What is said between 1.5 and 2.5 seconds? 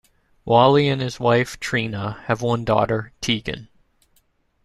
Trina, have